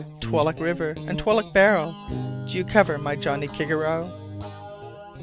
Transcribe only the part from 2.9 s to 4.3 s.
my Johnnie Kigarrow?